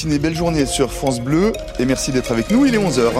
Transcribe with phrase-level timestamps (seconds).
[0.00, 3.12] matinée, belle journée sur France Bleu et merci d'être avec nous, il est 11h.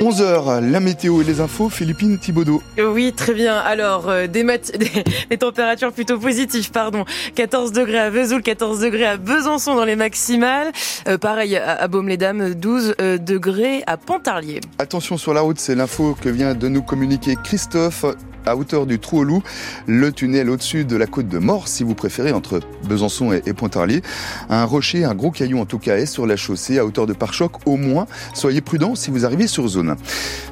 [0.00, 2.62] 11h, la météo et les infos, Philippine Thibaudot.
[2.78, 3.56] Oui, très bien.
[3.56, 4.44] Alors, euh, des,
[5.30, 7.04] des, températures plutôt positives, pardon.
[7.34, 10.70] 14 degrés à Vesoul, 14 degrés à Besançon dans les maximales.
[11.08, 14.60] Euh, pareil à, à Baume-les-Dames, 12 euh, degrés à Pontarlier.
[14.78, 18.04] Attention sur la route, c'est l'info que vient de nous communiquer Christophe
[18.46, 19.42] à hauteur du Trou au Loup,
[19.86, 24.02] le tunnel au-dessus de la côte de Mort, si vous préférez, entre Besançon et, Pontarlier.
[24.48, 27.12] Un rocher, un gros caillou en tout cas, est sur la chaussée à hauteur de
[27.12, 28.06] pare-choc au moins.
[28.34, 29.96] Soyez prudents si vous arrivez sur zone.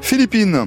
[0.00, 0.66] Philippines,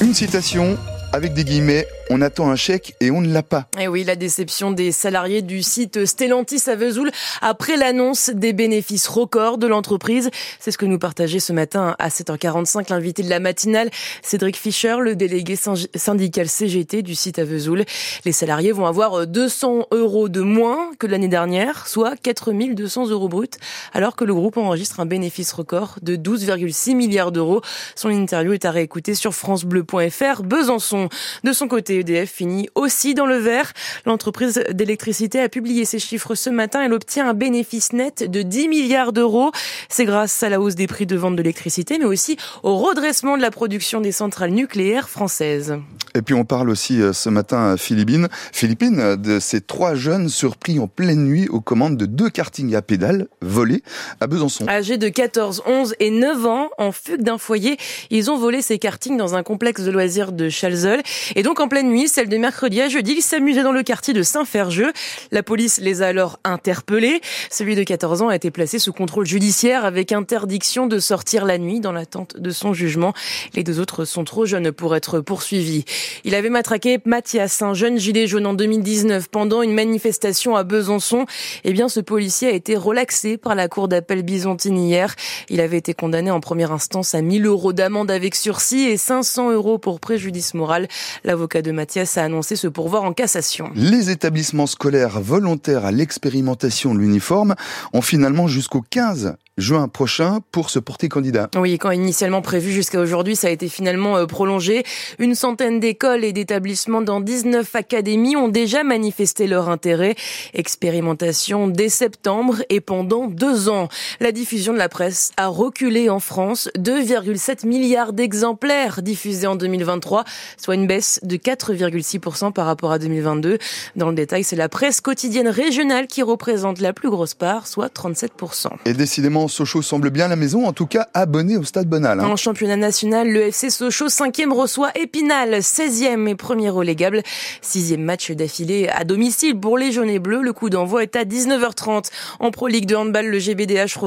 [0.00, 0.76] une citation
[1.12, 3.66] avec des guillemets on attend un chèque et on ne l'a pas.
[3.78, 7.10] Et eh oui, la déception des salariés du site Stellantis à Vesoul
[7.42, 10.30] après l'annonce des bénéfices records de l'entreprise.
[10.58, 13.90] C'est ce que nous partageait ce matin à 7h45 l'invité de la matinale,
[14.22, 15.56] Cédric Fischer, le délégué
[15.94, 17.84] syndical CGT du site à Vesoul.
[18.24, 23.48] Les salariés vont avoir 200 euros de moins que l'année dernière, soit 4200 euros bruts,
[23.92, 27.60] alors que le groupe enregistre un bénéfice record de 12,6 milliards d'euros.
[27.94, 30.42] Son interview est à réécouter sur francebleu.fr.
[30.42, 30.97] Besançon,
[31.44, 33.72] de son côté, EDF finit aussi dans le vert.
[34.06, 36.82] L'entreprise d'électricité a publié ses chiffres ce matin.
[36.82, 39.52] Elle obtient un bénéfice net de 10 milliards d'euros.
[39.88, 43.42] C'est grâce à la hausse des prix de vente d'électricité, mais aussi au redressement de
[43.42, 45.78] la production des centrales nucléaires françaises.
[46.14, 50.28] Et puis on parle aussi euh, ce matin à Philippines, Philippines de ces trois jeunes
[50.28, 53.82] surpris en pleine nuit aux commandes de deux kartings à pédales volés
[54.20, 54.66] à Besançon.
[54.68, 57.76] Âgés de 14, 11 et 9 ans, en fugue d'un foyer,
[58.10, 61.02] ils ont volé ces kartings dans un complexe de loisirs de Chalzeul.
[61.36, 64.14] Et donc en pleine nuit, celle de mercredi à jeudi, ils s'amusaient dans le quartier
[64.14, 64.92] de Saint-Ferjeux.
[65.30, 67.20] La police les a alors interpellés.
[67.50, 71.58] Celui de 14 ans a été placé sous contrôle judiciaire avec interdiction de sortir la
[71.58, 73.12] nuit dans l'attente de son jugement.
[73.54, 75.84] Les deux autres sont trop jeunes pour être poursuivis.
[76.24, 81.26] Il avait matraqué Mathias, un jeune gilet jaune en 2019 pendant une manifestation à Besançon.
[81.64, 85.14] Eh bien, ce policier a été relaxé par la cour d'appel byzantine hier.
[85.48, 89.52] Il avait été condamné en première instance à 1000 euros d'amende avec sursis et 500
[89.52, 90.88] euros pour préjudice moral.
[91.24, 93.70] L'avocat de Mathias a annoncé ce pourvoir en cassation.
[93.74, 97.54] Les établissements scolaires volontaires à l'expérimentation de l'uniforme
[97.92, 101.50] ont finalement jusqu'au 15 juin prochain pour se porter candidat.
[101.56, 104.84] Oui, quand initialement prévu jusqu'à aujourd'hui, ça a été finalement euh, prolongé.
[105.18, 110.14] Une centaine d'écoles et d'établissements dans 19 académies ont déjà manifesté leur intérêt.
[110.54, 113.88] Expérimentation dès septembre et pendant deux ans.
[114.20, 116.70] La diffusion de la presse a reculé en France.
[116.78, 120.24] 2,7 milliards d'exemplaires diffusés en 2023,
[120.56, 123.58] soit une baisse de 4,6% par rapport à 2022.
[123.96, 127.92] Dans le détail, c'est la presse quotidienne régionale qui représente la plus grosse part, soit
[127.92, 128.68] 37%.
[128.84, 132.20] Et décidément, Sochaux semble bien la maison, en tout cas abonné au Stade Bonal.
[132.20, 132.28] Hein.
[132.28, 137.22] En championnat national, le FC Sochaux 5e reçoit Épinal, 16e et premier relégable.
[137.60, 140.42] Sixième match d'affilée à domicile pour les jaunes et bleus.
[140.42, 142.10] Le coup d'envoi est à 19h30.
[142.40, 143.98] En Pro League de handball, le GBDH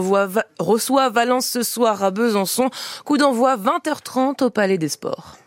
[0.60, 2.70] reçoit Valence ce soir à Besançon.
[3.06, 5.41] Coup d'envoi 20h30 au Palais des Sports.